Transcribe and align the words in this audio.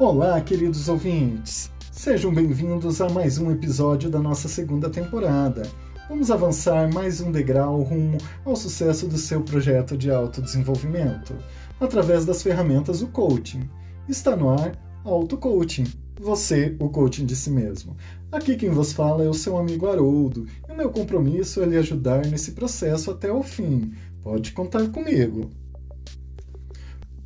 Olá, 0.00 0.40
queridos 0.40 0.88
ouvintes! 0.88 1.70
Sejam 1.92 2.32
bem-vindos 2.32 3.02
a 3.02 3.10
mais 3.10 3.36
um 3.36 3.50
episódio 3.50 4.08
da 4.08 4.18
nossa 4.18 4.48
segunda 4.48 4.88
temporada. 4.88 5.60
Vamos 6.08 6.30
avançar 6.30 6.90
mais 6.90 7.20
um 7.20 7.30
degrau 7.30 7.82
rumo 7.82 8.16
ao 8.42 8.56
sucesso 8.56 9.06
do 9.06 9.18
seu 9.18 9.42
projeto 9.42 9.98
de 9.98 10.10
autodesenvolvimento, 10.10 11.36
através 11.78 12.24
das 12.24 12.42
ferramentas 12.42 13.00
do 13.00 13.08
coaching. 13.08 13.68
Está 14.08 14.34
no 14.34 14.48
ar 14.48 14.72
Auto 15.04 15.36
Coaching, 15.36 15.84
você, 16.18 16.74
o 16.80 16.88
coaching 16.88 17.26
de 17.26 17.36
si 17.36 17.50
mesmo. 17.50 17.94
Aqui 18.32 18.56
quem 18.56 18.70
vos 18.70 18.94
fala 18.94 19.22
é 19.22 19.28
o 19.28 19.34
seu 19.34 19.58
amigo 19.58 19.86
Haroldo, 19.86 20.46
e 20.66 20.72
o 20.72 20.76
meu 20.78 20.88
compromisso 20.88 21.62
é 21.62 21.66
lhe 21.66 21.76
ajudar 21.76 22.24
nesse 22.24 22.52
processo 22.52 23.10
até 23.10 23.30
o 23.30 23.42
fim. 23.42 23.92
Pode 24.22 24.52
contar 24.52 24.88
comigo. 24.88 25.50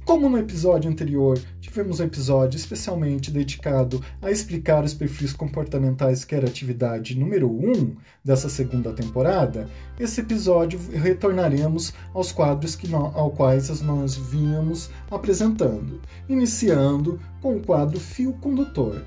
Como 0.04 0.28
no 0.28 0.36
episódio 0.36 0.90
anterior, 0.90 1.40
tivemos 1.74 1.98
um 1.98 2.04
episódio 2.04 2.56
especialmente 2.56 3.32
dedicado 3.32 4.00
a 4.22 4.30
explicar 4.30 4.84
os 4.84 4.94
perfis 4.94 5.32
comportamentais, 5.32 6.24
que 6.24 6.32
era 6.32 6.46
a 6.46 6.48
atividade 6.48 7.18
número 7.18 7.50
1 7.50 7.72
um 7.72 7.96
dessa 8.24 8.48
segunda 8.48 8.92
temporada, 8.92 9.68
esse 9.98 10.20
episódio 10.20 10.78
retornaremos 10.92 11.92
aos 12.14 12.30
quadros 12.30 12.76
que 12.76 12.86
nós, 12.86 13.12
ao 13.16 13.32
quais 13.32 13.80
nós 13.80 14.14
vínhamos 14.14 14.88
apresentando, 15.10 16.00
iniciando 16.28 17.18
com 17.42 17.56
o 17.56 17.60
quadro 17.60 17.98
Fio 17.98 18.34
Condutor. 18.34 19.04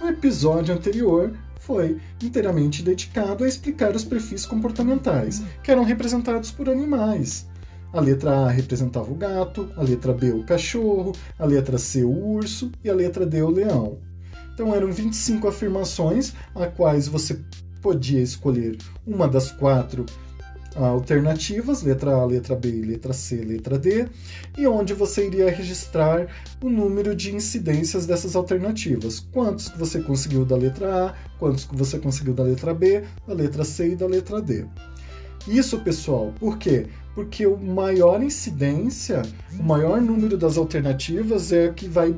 No 0.00 0.08
episódio 0.08 0.74
anterior, 0.74 1.36
foi 1.60 2.00
inteiramente 2.22 2.82
dedicado 2.82 3.44
a 3.44 3.48
explicar 3.48 3.94
os 3.94 4.04
perfis 4.04 4.46
comportamentais, 4.46 5.42
que 5.62 5.70
eram 5.70 5.84
representados 5.84 6.50
por 6.50 6.70
animais. 6.70 7.46
A 7.92 8.00
letra 8.00 8.32
A 8.32 8.50
representava 8.50 9.10
o 9.10 9.14
gato, 9.14 9.70
a 9.76 9.82
letra 9.82 10.12
B 10.12 10.32
o 10.32 10.44
cachorro, 10.44 11.12
a 11.38 11.44
letra 11.44 11.78
C 11.78 12.04
o 12.04 12.10
urso 12.10 12.70
e 12.82 12.90
a 12.90 12.94
letra 12.94 13.24
D 13.24 13.42
o 13.42 13.50
leão. 13.50 13.98
Então 14.54 14.74
eram 14.74 14.90
25 14.90 15.48
afirmações, 15.48 16.32
a 16.54 16.66
quais 16.66 17.08
você 17.08 17.38
podia 17.82 18.20
escolher 18.20 18.78
uma 19.06 19.28
das 19.28 19.52
quatro 19.52 20.06
alternativas, 20.74 21.82
letra 21.82 22.12
A, 22.12 22.24
letra 22.24 22.54
B, 22.54 22.70
letra 22.70 23.12
C, 23.12 23.36
letra 23.36 23.78
D, 23.78 24.08
e 24.56 24.66
onde 24.66 24.92
você 24.92 25.26
iria 25.26 25.50
registrar 25.50 26.26
o 26.62 26.68
número 26.68 27.14
de 27.14 27.34
incidências 27.34 28.06
dessas 28.06 28.36
alternativas. 28.36 29.20
Quantos 29.32 29.68
que 29.68 29.78
você 29.78 30.00
conseguiu 30.00 30.44
da 30.44 30.56
letra 30.56 31.06
A, 31.06 31.14
quantos 31.38 31.64
que 31.64 31.74
você 31.74 31.98
conseguiu 31.98 32.34
da 32.34 32.42
letra 32.42 32.74
B, 32.74 33.04
da 33.26 33.34
letra 33.34 33.64
C 33.64 33.92
e 33.92 33.96
da 33.96 34.06
letra 34.06 34.40
D. 34.40 34.66
Isso, 35.48 35.80
pessoal, 35.80 36.32
por 36.38 36.58
quê? 36.58 36.86
Porque 37.16 37.46
o 37.46 37.56
maior 37.56 38.22
incidência, 38.22 39.22
o 39.58 39.62
maior 39.62 40.02
número 40.02 40.36
das 40.36 40.58
alternativas 40.58 41.50
é 41.50 41.72
que 41.72 41.88
vai 41.88 42.14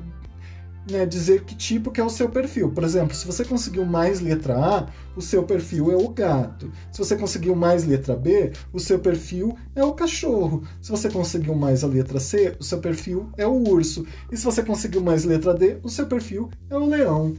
né, 0.90 1.06
dizer 1.06 1.44
que 1.44 1.54
tipo 1.54 1.92
que 1.92 2.00
é 2.00 2.04
o 2.04 2.10
seu 2.10 2.28
perfil. 2.28 2.72
Por 2.72 2.82
exemplo, 2.82 3.14
se 3.14 3.24
você 3.24 3.44
conseguiu 3.44 3.84
mais 3.84 4.20
letra 4.20 4.58
A, 4.58 4.86
o 5.14 5.22
seu 5.22 5.44
perfil 5.44 5.92
é 5.92 5.96
o 5.96 6.08
gato. 6.08 6.72
Se 6.90 6.98
você 6.98 7.14
conseguiu 7.14 7.54
mais 7.54 7.84
letra 7.84 8.16
B, 8.16 8.50
o 8.72 8.80
seu 8.80 8.98
perfil 8.98 9.56
é 9.76 9.84
o 9.84 9.92
cachorro. 9.92 10.64
Se 10.82 10.90
você 10.90 11.08
conseguiu 11.08 11.54
mais 11.54 11.84
a 11.84 11.86
letra 11.86 12.18
C, 12.18 12.56
o 12.58 12.64
seu 12.64 12.78
perfil 12.80 13.30
é 13.36 13.46
o 13.46 13.68
urso. 13.68 14.04
E 14.32 14.36
se 14.36 14.44
você 14.44 14.64
conseguiu 14.64 15.00
mais 15.00 15.24
letra 15.24 15.54
D, 15.54 15.78
o 15.84 15.88
seu 15.88 16.06
perfil 16.06 16.50
é 16.68 16.76
o 16.76 16.84
leão. 16.84 17.34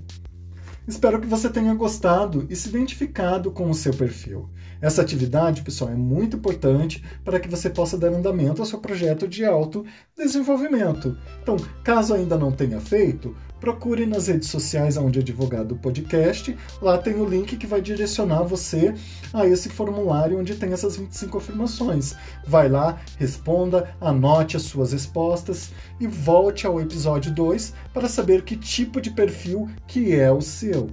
Espero 0.88 1.20
que 1.20 1.28
você 1.28 1.50
tenha 1.50 1.76
gostado 1.76 2.48
e 2.50 2.56
se 2.56 2.70
identificado 2.70 3.52
com 3.52 3.70
o 3.70 3.76
seu 3.76 3.94
perfil. 3.94 4.50
Essa 4.82 5.02
atividade, 5.02 5.62
pessoal, 5.62 5.92
é 5.92 5.96
muito 5.96 6.38
importante 6.38 7.04
para 7.24 7.40
que 7.40 7.50
você 7.50 7.70
possa 7.70 7.98
dar 7.98 8.14
andamento 8.14 8.62
ao 8.62 8.66
seu 8.66 8.80
projeto 8.80 9.28
de 9.28 9.44
autodesenvolvimento. 9.44 11.18
Então, 11.42 11.58
caso 11.84 12.14
ainda 12.14 12.38
não 12.38 12.52
tenha 12.52 12.80
feito, 12.80 13.36
procure 13.60 14.06
nas 14.06 14.28
redes 14.28 14.48
sociais 14.48 14.96
onde 14.96 15.20
é 15.20 15.22
divulgado 15.22 15.76
o 15.76 15.78
podcast. 15.78 16.56
Lá 16.82 16.98
tem 16.98 17.16
o 17.16 17.26
link 17.26 17.58
que 17.58 17.68
vai 17.68 17.82
direcionar 17.82 18.44
você 18.44 18.94
a 19.34 19.46
esse 19.46 19.68
formulário 19.68 20.40
onde 20.40 20.56
tem 20.56 20.72
essas 20.72 20.96
25 20.96 21.38
afirmações. 21.38 22.16
Vai 22.48 22.70
lá, 22.70 23.00
responda, 23.18 23.94
anote 24.00 24.56
as 24.56 24.64
suas 24.64 24.94
respostas 24.94 25.72
e 26.00 26.08
volte 26.08 26.66
ao 26.66 26.80
episódio 26.80 27.34
2 27.34 27.74
para 27.94 28.08
saber 28.08 28.44
que 28.44 28.56
tipo 28.56 29.02
de 29.02 29.12
perfil 29.12 29.70
que 29.86 30.16
é 30.16 30.32
o 30.32 30.42
seu. 30.42 30.90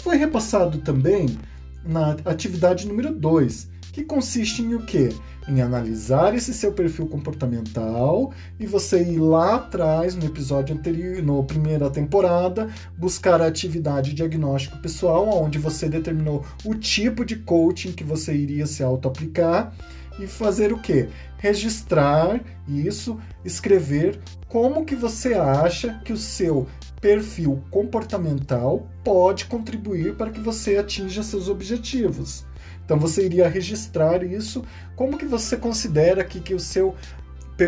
Foi 0.00 0.16
repassado 0.16 0.78
também 0.78 1.36
na 1.84 2.16
atividade 2.24 2.86
número 2.86 3.14
2, 3.14 3.68
que 3.92 4.04
consiste 4.04 4.62
em 4.62 4.74
o 4.74 4.84
quê? 4.84 5.08
Em 5.48 5.62
analisar 5.62 6.34
esse 6.34 6.52
seu 6.52 6.72
perfil 6.72 7.06
comportamental 7.06 8.32
e 8.60 8.66
você 8.66 9.02
ir 9.02 9.18
lá 9.18 9.56
atrás, 9.56 10.14
no 10.14 10.26
episódio 10.26 10.76
anterior, 10.76 11.22
na 11.22 11.42
primeira 11.42 11.88
temporada, 11.90 12.68
buscar 12.96 13.40
a 13.40 13.46
atividade 13.46 14.12
diagnóstico 14.12 14.78
pessoal, 14.78 15.42
onde 15.42 15.58
você 15.58 15.88
determinou 15.88 16.44
o 16.64 16.74
tipo 16.74 17.24
de 17.24 17.36
coaching 17.36 17.92
que 17.92 18.04
você 18.04 18.34
iria 18.34 18.66
se 18.66 18.82
auto-aplicar 18.82 19.72
e 20.20 20.26
fazer 20.26 20.72
o 20.72 20.78
quê? 20.78 21.08
Registrar 21.38 22.40
isso, 22.68 23.18
escrever 23.44 24.18
como 24.48 24.84
que 24.84 24.96
você 24.96 25.34
acha 25.34 26.00
que 26.04 26.12
o 26.12 26.16
seu 26.16 26.66
perfil 27.00 27.62
comportamental 27.70 28.88
pode 29.04 29.46
contribuir 29.46 30.16
para 30.16 30.30
que 30.30 30.40
você 30.40 30.76
atinja 30.76 31.22
seus 31.22 31.48
objetivos. 31.48 32.44
Então 32.84 32.98
você 32.98 33.24
iria 33.24 33.48
registrar 33.48 34.22
isso, 34.22 34.64
como 34.96 35.18
que 35.18 35.26
você 35.26 35.56
considera 35.56 36.24
que, 36.24 36.40
que 36.40 36.54
o 36.54 36.60
seu 36.60 36.94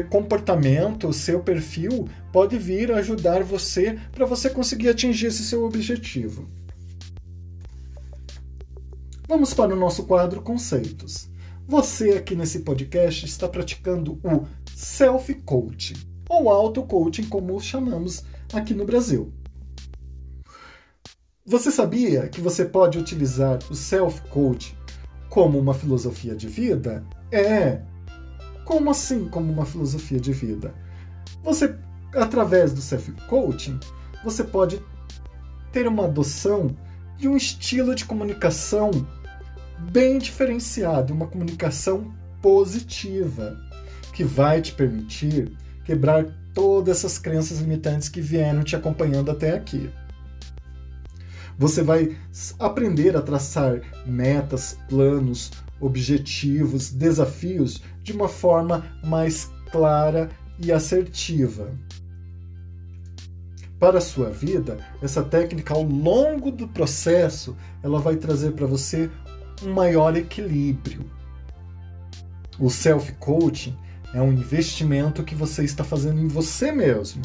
comportamento, 0.08 1.08
o 1.08 1.12
seu 1.12 1.40
perfil 1.40 2.08
pode 2.32 2.56
vir 2.56 2.92
ajudar 2.92 3.42
você 3.42 3.98
para 4.12 4.24
você 4.24 4.48
conseguir 4.48 4.88
atingir 4.88 5.26
esse 5.26 5.42
seu 5.42 5.64
objetivo. 5.64 6.48
Vamos 9.26 9.52
para 9.52 9.74
o 9.74 9.78
nosso 9.78 10.04
quadro 10.04 10.42
conceitos. 10.42 11.28
Você 11.66 12.10
aqui 12.10 12.34
nesse 12.34 12.60
podcast 12.60 13.24
está 13.24 13.48
praticando 13.48 14.18
o 14.24 14.46
self-coaching, 14.74 15.94
ou 16.28 16.48
auto-coaching, 16.48 17.24
como 17.24 17.60
chamamos 17.60 18.24
aqui 18.52 18.74
no 18.74 18.84
Brasil. 18.84 19.32
Você 21.46 21.70
sabia 21.70 22.28
que 22.28 22.40
você 22.40 22.64
pode 22.64 22.98
utilizar 22.98 23.58
o 23.70 23.74
self-coaching 23.74 24.74
como 25.28 25.58
uma 25.58 25.74
filosofia 25.74 26.34
de 26.34 26.46
vida? 26.48 27.04
É. 27.32 27.80
Como 28.64 28.90
assim 28.90 29.28
como 29.28 29.52
uma 29.52 29.64
filosofia 29.64 30.20
de 30.20 30.32
vida? 30.32 30.74
Você, 31.42 31.74
através 32.14 32.72
do 32.72 32.80
self-coaching, 32.80 33.78
você 34.22 34.44
pode 34.44 34.80
ter 35.72 35.86
uma 35.88 36.04
adoção 36.04 36.76
de 37.16 37.28
um 37.28 37.36
estilo 37.36 37.94
de 37.94 38.04
comunicação 38.04 38.90
bem 39.90 40.18
diferenciado, 40.18 41.12
uma 41.12 41.26
comunicação 41.26 42.12
positiva, 42.40 43.56
que 44.12 44.24
vai 44.24 44.60
te 44.60 44.72
permitir 44.72 45.56
quebrar 45.84 46.26
todas 46.54 46.98
essas 46.98 47.18
crenças 47.18 47.58
limitantes 47.58 48.08
que 48.08 48.20
vieram 48.20 48.62
te 48.62 48.76
acompanhando 48.76 49.30
até 49.30 49.52
aqui. 49.54 49.90
Você 51.58 51.82
vai 51.82 52.16
aprender 52.58 53.16
a 53.16 53.22
traçar 53.22 53.82
metas, 54.06 54.78
planos, 54.88 55.50
objetivos, 55.78 56.90
desafios 56.90 57.82
de 58.02 58.12
uma 58.12 58.28
forma 58.28 58.84
mais 59.04 59.50
clara 59.70 60.30
e 60.58 60.72
assertiva. 60.72 61.70
Para 63.78 63.98
a 63.98 64.02
sua 64.02 64.28
vida, 64.30 64.78
essa 65.02 65.22
técnica 65.22 65.72
ao 65.72 65.82
longo 65.82 66.50
do 66.50 66.68
processo, 66.68 67.56
ela 67.82 67.98
vai 67.98 68.16
trazer 68.16 68.52
para 68.52 68.66
você 68.66 69.10
um 69.62 69.72
maior 69.72 70.16
equilíbrio. 70.16 71.04
O 72.58 72.68
self-coaching 72.68 73.74
é 74.14 74.20
um 74.20 74.32
investimento 74.32 75.22
que 75.22 75.34
você 75.34 75.64
está 75.64 75.84
fazendo 75.84 76.20
em 76.20 76.28
você 76.28 76.72
mesmo. 76.72 77.22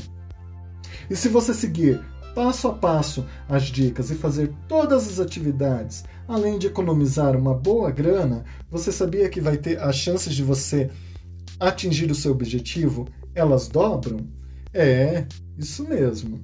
E 1.09 1.15
se 1.15 1.29
você 1.29 1.53
seguir 1.53 2.03
passo 2.33 2.67
a 2.67 2.73
passo 2.73 3.25
as 3.47 3.63
dicas 3.63 4.11
e 4.11 4.15
fazer 4.15 4.53
todas 4.67 5.07
as 5.07 5.19
atividades, 5.19 6.03
além 6.27 6.59
de 6.59 6.67
economizar 6.67 7.35
uma 7.35 7.53
boa 7.53 7.89
grana, 7.89 8.43
você 8.69 8.91
sabia 8.91 9.29
que 9.29 9.39
vai 9.39 9.57
ter 9.57 9.81
as 9.81 9.95
chances 9.95 10.33
de 10.33 10.43
você 10.43 10.91
atingir 11.59 12.11
o 12.11 12.15
seu 12.15 12.33
objetivo, 12.33 13.07
elas 13.33 13.67
dobram? 13.67 14.27
É, 14.73 15.25
isso 15.57 15.87
mesmo. 15.87 16.43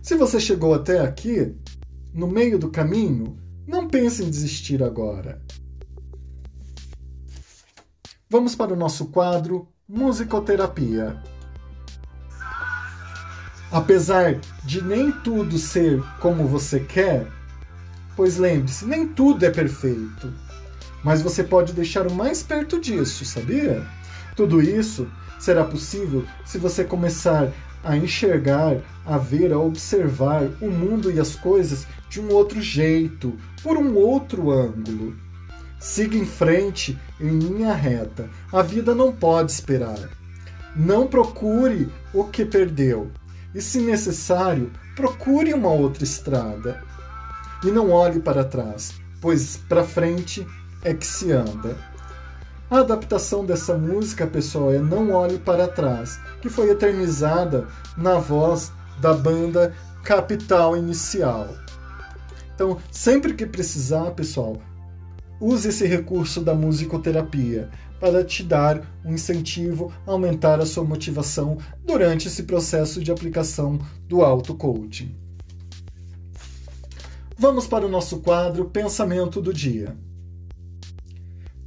Se 0.00 0.16
você 0.16 0.40
chegou 0.40 0.72
até 0.72 1.00
aqui, 1.00 1.54
no 2.14 2.26
meio 2.26 2.58
do 2.58 2.70
caminho, 2.70 3.36
não 3.66 3.86
pense 3.86 4.24
em 4.24 4.30
desistir 4.30 4.82
agora. 4.82 5.42
Vamos 8.30 8.54
para 8.54 8.74
o 8.74 8.76
nosso 8.76 9.06
quadro 9.06 9.66
Musicoterapia. 9.88 11.16
Apesar 13.72 14.38
de 14.64 14.84
nem 14.84 15.10
tudo 15.10 15.56
ser 15.56 16.02
como 16.20 16.46
você 16.46 16.80
quer, 16.80 17.26
pois 18.14 18.36
lembre-se, 18.36 18.84
nem 18.84 19.08
tudo 19.08 19.46
é 19.46 19.50
perfeito. 19.50 20.30
Mas 21.02 21.22
você 21.22 21.42
pode 21.42 21.72
deixar 21.72 22.06
o 22.06 22.12
mais 22.12 22.42
perto 22.42 22.78
disso, 22.78 23.24
sabia? 23.24 23.82
Tudo 24.36 24.60
isso 24.60 25.08
será 25.38 25.64
possível 25.64 26.22
se 26.44 26.58
você 26.58 26.84
começar 26.84 27.50
a 27.82 27.96
enxergar, 27.96 28.76
a 29.06 29.16
ver, 29.16 29.54
a 29.54 29.58
observar 29.58 30.42
o 30.60 30.70
mundo 30.70 31.10
e 31.10 31.18
as 31.18 31.34
coisas 31.34 31.86
de 32.10 32.20
um 32.20 32.30
outro 32.30 32.60
jeito, 32.60 33.38
por 33.62 33.78
um 33.78 33.94
outro 33.94 34.50
ângulo. 34.50 35.16
Siga 35.78 36.16
em 36.16 36.26
frente 36.26 36.98
em 37.20 37.38
linha 37.38 37.72
reta. 37.72 38.28
A 38.52 38.62
vida 38.62 38.94
não 38.94 39.12
pode 39.12 39.52
esperar. 39.52 40.08
Não 40.74 41.06
procure 41.06 41.88
o 42.12 42.24
que 42.24 42.44
perdeu. 42.44 43.10
E, 43.54 43.60
se 43.60 43.80
necessário, 43.80 44.72
procure 44.96 45.54
uma 45.54 45.70
outra 45.70 46.04
estrada. 46.04 46.82
E 47.64 47.70
não 47.70 47.90
olhe 47.90 48.20
para 48.20 48.44
trás, 48.44 48.94
pois 49.20 49.56
para 49.56 49.84
frente 49.84 50.46
é 50.82 50.92
que 50.92 51.06
se 51.06 51.32
anda. 51.32 51.76
A 52.70 52.80
adaptação 52.80 53.46
dessa 53.46 53.78
música, 53.78 54.26
pessoal, 54.26 54.72
é 54.72 54.78
Não 54.78 55.10
Olhe 55.12 55.38
Para 55.38 55.66
Trás, 55.66 56.20
que 56.42 56.50
foi 56.50 56.70
eternizada 56.70 57.66
na 57.96 58.18
voz 58.18 58.70
da 59.00 59.14
banda 59.14 59.74
Capital 60.04 60.76
Inicial. 60.76 61.48
Então, 62.54 62.78
sempre 62.92 63.32
que 63.32 63.46
precisar, 63.46 64.10
pessoal, 64.10 64.60
use 65.40 65.68
esse 65.68 65.86
recurso 65.86 66.40
da 66.40 66.54
musicoterapia 66.54 67.70
para 68.00 68.24
te 68.24 68.42
dar 68.42 68.82
um 69.04 69.14
incentivo, 69.14 69.92
aumentar 70.06 70.60
a 70.60 70.66
sua 70.66 70.84
motivação 70.84 71.58
durante 71.84 72.28
esse 72.28 72.44
processo 72.44 73.02
de 73.02 73.10
aplicação 73.10 73.78
do 74.06 74.22
auto-coaching. 74.22 75.14
Vamos 77.36 77.66
para 77.66 77.86
o 77.86 77.88
nosso 77.88 78.20
quadro 78.20 78.68
Pensamento 78.68 79.40
do 79.40 79.52
Dia. 79.52 79.96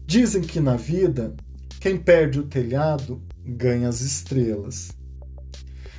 Dizem 0.06 0.42
que 0.42 0.60
na 0.60 0.76
vida, 0.76 1.34
quem 1.80 1.98
perde 1.98 2.40
o 2.40 2.44
telhado 2.44 3.22
ganha 3.46 3.88
as 3.88 4.02
estrelas. 4.02 4.92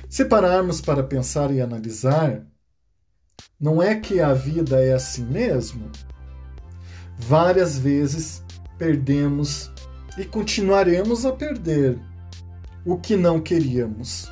Se 0.07 0.25
pararmos 0.25 0.79
para 0.79 1.01
pensar 1.01 1.51
e 1.51 1.59
analisar, 1.59 2.45
não 3.59 3.81
é 3.81 3.95
que 3.95 4.19
a 4.19 4.31
vida 4.33 4.79
é 4.79 4.93
assim 4.93 5.25
mesmo? 5.25 5.89
Várias 7.27 7.77
vezes 7.77 8.43
perdemos 8.77 9.71
e 10.17 10.25
continuaremos 10.25 11.25
a 11.25 11.31
perder 11.31 11.97
o 12.85 12.97
que 12.97 13.15
não 13.15 13.39
queríamos. 13.39 14.29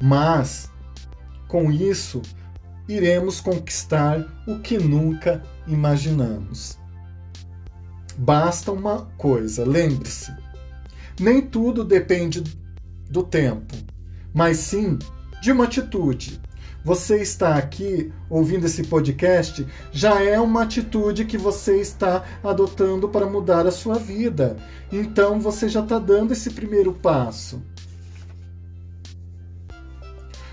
Mas, 0.00 0.70
com 1.48 1.72
isso, 1.72 2.20
iremos 2.86 3.40
conquistar 3.40 4.26
o 4.46 4.58
que 4.58 4.76
nunca 4.76 5.42
imaginamos. 5.66 6.78
Basta 8.18 8.70
uma 8.70 9.06
coisa, 9.16 9.64
lembre-se: 9.64 10.30
nem 11.18 11.40
tudo 11.40 11.84
depende 11.84 12.42
do 13.08 13.22
tempo, 13.22 13.74
mas 14.32 14.58
sim 14.58 14.98
de 15.40 15.52
uma 15.52 15.64
atitude. 15.64 16.40
Você 16.84 17.22
está 17.22 17.54
aqui 17.54 18.12
ouvindo 18.28 18.66
esse 18.66 18.84
podcast 18.84 19.66
já 19.90 20.22
é 20.22 20.38
uma 20.38 20.64
atitude 20.64 21.24
que 21.24 21.38
você 21.38 21.80
está 21.80 22.22
adotando 22.42 23.08
para 23.08 23.24
mudar 23.24 23.66
a 23.66 23.70
sua 23.70 23.94
vida. 23.94 24.58
Então 24.92 25.40
você 25.40 25.66
já 25.66 25.80
está 25.80 25.98
dando 25.98 26.32
esse 26.32 26.50
primeiro 26.50 26.92
passo. 26.92 27.62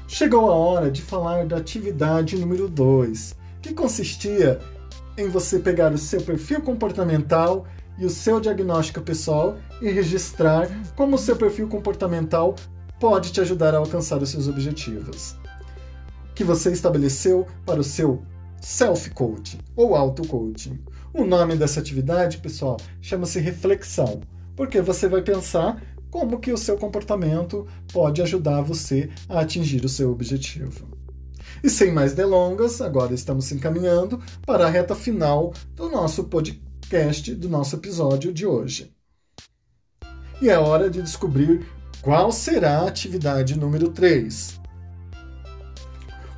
Chegou 0.08 0.50
a 0.50 0.56
hora 0.56 0.90
de 0.90 1.02
falar 1.02 1.46
da 1.46 1.58
atividade 1.58 2.38
número 2.38 2.70
2, 2.70 3.36
que 3.62 3.74
consistia 3.74 4.58
em 5.18 5.28
você 5.28 5.60
pegar 5.60 5.92
o 5.92 5.98
seu 5.98 6.22
perfil 6.22 6.62
comportamental 6.62 7.66
e 8.00 8.06
o 8.06 8.10
seu 8.10 8.40
diagnóstico 8.40 9.02
pessoal 9.02 9.58
e 9.82 9.90
registrar 9.90 10.70
como 10.96 11.18
o 11.18 11.20
seu 11.20 11.36
perfil 11.36 11.68
comportamental 11.68 12.56
pode 13.02 13.34
te 13.34 13.42
ajudar 13.42 13.76
a 13.76 13.80
alcançar 13.80 14.22
os 14.22 14.30
seus 14.30 14.48
objetivos 14.48 15.41
que 16.42 16.46
você 16.46 16.72
estabeleceu 16.72 17.46
para 17.68 17.80
o 17.80 17.84
seu 17.84 18.24
self-coaching 18.60 19.60
ou 19.76 19.94
auto-coaching. 19.96 20.80
O 21.14 21.24
nome 21.24 21.56
dessa 21.56 21.80
atividade, 21.80 22.40
pessoal, 22.40 22.78
chama-se 23.00 23.40
reflexão, 23.40 24.22
porque 24.56 24.82
você 24.82 25.08
vai 25.08 25.22
pensar 25.22 25.80
como 26.10 26.40
que 26.40 26.52
o 26.52 26.58
seu 26.58 26.80
comportamento 26.80 27.68
pode 27.94 28.24
ajudar 28.24 28.64
você 28.64 29.12
a 29.30 29.42
atingir 29.42 29.86
o 29.86 29.90
seu 29.90 30.12
objetivo. 30.12 30.88
E 31.64 31.70
sem 31.70 31.92
mais 31.92 32.16
delongas, 32.16 32.82
agora 32.82 33.14
estamos 33.14 33.46
se 33.46 33.54
encaminhando 33.54 34.20
para 34.44 34.66
a 34.66 34.70
reta 34.70 34.96
final 34.96 35.54
do 35.76 35.90
nosso 35.90 36.24
podcast, 36.24 37.36
do 37.36 37.50
nosso 37.50 37.76
episódio 37.76 38.34
de 38.34 38.48
hoje. 38.48 38.92
E 40.42 40.50
é 40.50 40.58
hora 40.58 40.90
de 40.90 41.04
descobrir 41.04 41.68
qual 42.02 42.32
será 42.32 42.80
a 42.80 42.88
atividade 42.88 43.60
número 43.60 43.90
3. 43.90 44.61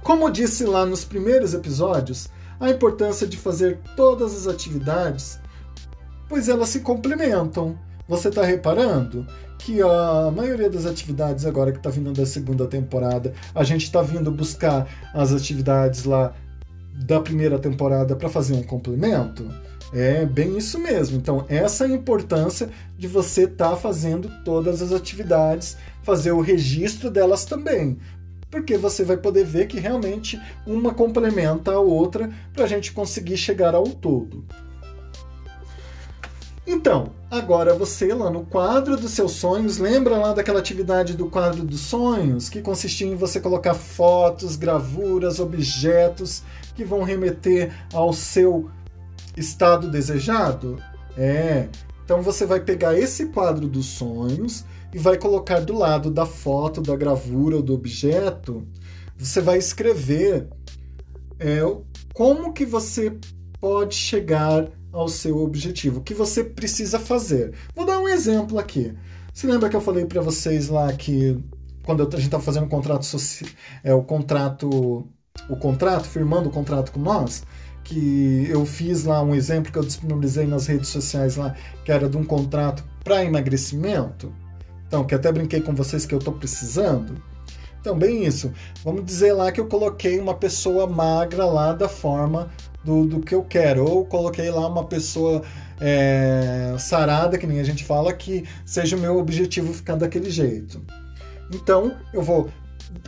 Como 0.04 0.30
disse 0.30 0.66
lá 0.66 0.86
nos 0.86 1.06
primeiros 1.06 1.54
episódios, 1.54 2.28
a 2.60 2.70
importância 2.70 3.26
de 3.26 3.38
fazer 3.38 3.80
todas 3.96 4.36
as 4.36 4.48
atividades, 4.48 5.40
pois 6.28 6.50
elas 6.50 6.70
se 6.70 6.82
complementam. 6.82 7.80
Você 8.06 8.28
está 8.28 8.44
reparando 8.44 9.26
que 9.58 9.82
a 9.82 10.30
maioria 10.36 10.70
das 10.70 10.86
atividades 10.86 11.46
agora 11.46 11.72
que 11.72 11.78
está 11.78 11.90
vindo 11.90 12.12
da 12.12 12.26
segunda 12.26 12.68
temporada, 12.68 13.34
a 13.56 13.64
gente 13.64 13.84
está 13.84 14.02
vindo 14.02 14.30
buscar 14.30 14.86
as 15.14 15.32
atividades 15.32 16.04
lá 16.04 16.34
da 16.94 17.22
primeira 17.22 17.58
temporada 17.58 18.14
para 18.14 18.28
fazer 18.28 18.56
um 18.56 18.64
complemento? 18.64 19.50
É 19.94 20.26
bem 20.26 20.58
isso 20.58 20.78
mesmo. 20.80 21.16
Então, 21.16 21.46
essa 21.48 21.86
é 21.86 21.88
a 21.88 21.92
importância 21.92 22.70
de 22.98 23.08
você 23.08 23.44
estar 23.44 23.70
tá 23.70 23.76
fazendo 23.78 24.30
todas 24.44 24.82
as 24.82 24.92
atividades, 24.92 25.78
fazer 26.02 26.34
o 26.34 26.42
registro 26.42 27.10
delas 27.10 27.46
também 27.46 27.98
porque 28.54 28.78
você 28.78 29.04
vai 29.04 29.18
poder 29.18 29.46
ver 29.46 29.66
que 29.66 29.80
realmente 29.80 30.40
uma 30.64 30.94
complementa 30.94 31.72
a 31.72 31.80
outra 31.80 32.30
para 32.54 32.66
a 32.66 32.68
gente 32.68 32.92
conseguir 32.92 33.36
chegar 33.36 33.74
ao 33.74 33.88
todo. 33.88 34.46
Então, 36.68 37.14
agora 37.32 37.74
você 37.74 38.14
lá 38.14 38.30
no 38.30 38.46
quadro 38.46 38.96
dos 38.96 39.10
seus 39.10 39.32
sonhos, 39.32 39.80
lembra 39.80 40.18
lá 40.18 40.34
daquela 40.34 40.60
atividade 40.60 41.18
do 41.18 41.32
quadro 41.32 41.64
dos 41.64 41.80
sonhos, 41.80 42.48
que 42.48 42.62
consistia 42.62 43.08
em 43.08 43.16
você 43.16 43.40
colocar 43.40 43.74
fotos, 43.74 44.56
gravuras, 44.56 45.40
objetos 45.40 46.44
que 46.76 46.86
vão 46.86 47.02
remeter 47.02 47.74
ao 47.92 48.14
seu 48.14 48.70
estado 49.36 49.90
desejado? 49.90 50.78
É. 51.18 51.70
Então 52.06 52.22
você 52.22 52.46
vai 52.46 52.60
pegar 52.60 52.96
esse 52.96 53.26
quadro 53.30 53.68
dos 53.68 53.88
sonhos 53.88 54.64
e 54.94 55.00
vai 55.00 55.18
colocar 55.18 55.60
do 55.60 55.74
lado 55.74 56.12
da 56.12 56.26
foto, 56.26 56.82
da 56.82 56.96
gravura 56.96 57.58
ou 57.58 57.64
do 57.64 57.74
objeto, 57.74 58.68
você 59.18 59.42
vai 59.42 59.58
escrever 59.58 60.48
é, 61.40 61.60
como 62.14 62.54
que 62.54 62.66
você 62.66 63.18
pode 63.60 63.96
chegar 63.96 64.70
ao 64.92 65.08
seu 65.08 65.40
objetivo, 65.40 66.00
o 66.00 66.04
que 66.04 66.14
você 66.14 66.44
precisa 66.44 67.00
fazer. 67.00 67.54
Vou 67.76 67.86
dar 67.86 68.00
um 68.00 68.08
exemplo 68.08 68.60
aqui. 68.60 68.94
Se 69.34 69.48
lembra 69.48 69.68
que 69.68 69.76
eu 69.76 69.82
falei 69.82 70.06
para 70.06 70.22
vocês 70.22 70.70
lá 70.70 70.94
que 70.94 71.44
quando 71.84 72.04
a 72.04 72.06
gente 72.12 72.26
estava 72.26 72.44
fazendo 72.44 72.66
um 72.66 72.70
contrato 72.70 73.06
é 73.84 73.94
o 73.94 74.04
contrato, 74.04 75.08
o 75.50 75.56
contrato, 75.58 76.08
firmando 76.08 76.50
o 76.50 76.52
contrato 76.52 76.92
com 76.92 77.00
nós, 77.00 77.44
que 77.84 78.48
eu 78.50 78.66
fiz 78.66 79.04
lá 79.04 79.22
um 79.24 79.34
exemplo 79.34 79.72
que 79.72 79.78
eu 79.78 79.84
disponibilizei 79.84 80.46
nas 80.46 80.68
redes 80.68 80.90
sociais 80.90 81.36
lá, 81.36 81.56
que 81.84 81.92
era 81.92 82.08
de 82.08 82.16
um 82.16 82.24
contrato 82.24 82.84
para 83.04 83.26
emagrecimento. 83.26 84.32
Então, 84.94 85.04
que 85.04 85.16
até 85.16 85.32
brinquei 85.32 85.60
com 85.60 85.74
vocês 85.74 86.06
que 86.06 86.14
eu 86.14 86.20
estou 86.20 86.36
precisando. 86.36 87.20
Então, 87.82 87.98
bem 87.98 88.28
isso. 88.28 88.54
Vamos 88.86 89.04
dizer 89.04 89.34
lá 89.34 89.52
que 89.52 89.60
eu 89.60 89.66
coloquei 89.66 90.20
uma 90.20 90.36
pessoa 90.36 90.86
magra 90.86 91.48
lá 91.48 91.74
da 91.74 91.90
forma 91.90 92.52
do, 92.84 93.04
do 93.04 93.20
que 93.20 93.34
eu 93.34 93.44
quero. 93.44 93.90
Ou 93.90 94.06
coloquei 94.06 94.52
lá 94.52 94.68
uma 94.68 94.84
pessoa 94.86 95.42
é, 95.82 96.76
sarada, 96.78 97.40
que 97.40 97.48
nem 97.48 97.60
a 97.60 97.64
gente 97.64 97.84
fala, 97.84 98.14
que 98.14 98.48
seja 98.64 98.96
o 98.96 99.00
meu 99.00 99.18
objetivo 99.18 99.74
ficar 99.74 99.96
daquele 99.96 100.30
jeito. 100.30 100.80
Então, 101.52 101.98
eu 102.14 102.22
vou, 102.22 102.52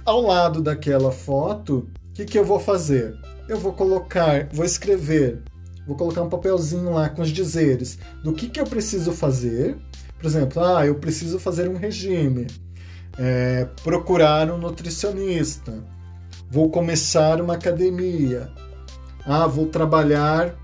ao 0.03 0.21
lado 0.21 0.63
daquela 0.63 1.11
foto, 1.11 1.87
o 2.09 2.13
que, 2.15 2.25
que 2.25 2.39
eu 2.39 2.43
vou 2.43 2.59
fazer? 2.59 3.15
Eu 3.47 3.59
vou 3.59 3.73
colocar, 3.73 4.49
vou 4.51 4.65
escrever, 4.65 5.43
vou 5.85 5.95
colocar 5.95 6.23
um 6.23 6.29
papelzinho 6.29 6.91
lá 6.91 7.09
com 7.09 7.21
os 7.21 7.29
dizeres 7.29 7.99
do 8.23 8.33
que, 8.33 8.49
que 8.49 8.59
eu 8.59 8.65
preciso 8.65 9.11
fazer 9.11 9.77
por 10.25 10.29
exemplo, 10.29 10.63
ah, 10.63 10.83
eu 10.83 10.95
preciso 10.95 11.37
fazer 11.37 11.69
um 11.69 11.77
regime, 11.77 12.47
é, 13.15 13.67
procurar 13.83 14.49
um 14.49 14.57
nutricionista, 14.57 15.71
vou 16.49 16.67
começar 16.71 17.39
uma 17.39 17.53
academia, 17.53 18.49
ah, 19.23 19.45
vou 19.45 19.67
trabalhar 19.67 20.55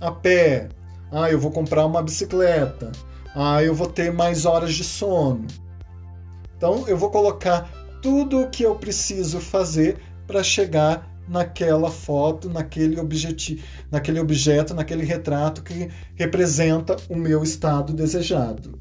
a 0.00 0.10
pé, 0.10 0.70
ah, 1.12 1.30
eu 1.30 1.38
vou 1.38 1.50
comprar 1.50 1.84
uma 1.84 2.02
bicicleta, 2.02 2.90
ah, 3.36 3.62
eu 3.62 3.74
vou 3.74 3.88
ter 3.88 4.10
mais 4.10 4.46
horas 4.46 4.72
de 4.72 4.84
sono. 4.84 5.46
Então, 6.56 6.88
eu 6.88 6.96
vou 6.96 7.10
colocar 7.10 7.70
tudo 8.00 8.40
o 8.40 8.48
que 8.48 8.62
eu 8.62 8.74
preciso 8.76 9.38
fazer 9.38 9.98
para 10.26 10.42
chegar 10.42 11.06
naquela 11.28 11.90
foto, 11.90 12.48
naquele 12.48 12.98
objetivo, 12.98 13.62
naquele 13.90 14.18
objeto, 14.18 14.72
naquele 14.72 15.04
retrato 15.04 15.62
que 15.62 15.90
representa 16.14 16.96
o 17.06 17.14
meu 17.14 17.42
estado 17.42 17.92
desejado. 17.92 18.80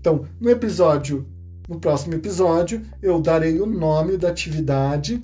Então, 0.00 0.26
no 0.40 0.50
episódio 0.50 1.26
No 1.68 1.78
próximo 1.78 2.14
episódio, 2.14 2.80
eu 3.02 3.20
darei 3.20 3.60
o 3.60 3.66
nome 3.66 4.16
da 4.16 4.30
atividade 4.30 5.22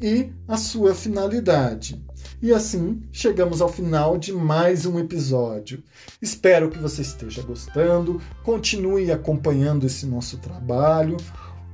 e 0.00 0.30
a 0.46 0.56
sua 0.56 0.94
finalidade. 0.94 2.00
E 2.40 2.52
assim 2.52 3.02
chegamos 3.10 3.60
ao 3.60 3.68
final 3.68 4.16
de 4.16 4.32
mais 4.32 4.86
um 4.86 5.00
episódio. 5.00 5.82
Espero 6.22 6.70
que 6.70 6.78
você 6.78 7.02
esteja 7.02 7.42
gostando, 7.42 8.20
continue 8.44 9.10
acompanhando 9.10 9.84
esse 9.84 10.06
nosso 10.06 10.38
trabalho, 10.38 11.16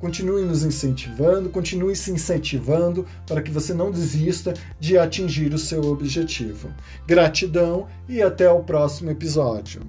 continue 0.01 0.47
nos 0.47 0.65
incentivando, 0.65 1.51
continue 1.51 1.95
se 1.95 2.11
incentivando 2.11 3.07
para 3.27 3.43
que 3.43 3.51
você 3.51 3.75
não 3.75 3.91
desista 3.91 4.55
de 4.81 4.97
atingir 4.97 5.53
o 5.53 5.59
seu 5.59 5.83
objetivo. 5.83 6.73
Gratidão 7.07 7.87
e 8.09 8.23
até 8.23 8.51
o 8.51 8.63
próximo 8.65 9.11
episódio. 9.11 9.83